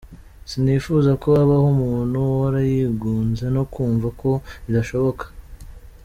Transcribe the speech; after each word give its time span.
Sinifuza 0.49 1.11
ko 1.21 1.27
habaho 1.37 1.67
umuntu 1.75 2.15
uhora 2.27 2.59
yigunze 2.71 3.45
no 3.55 3.63
kumva 3.73 4.07
ko 4.21 4.29
‘bidashoboka’. 4.65 5.25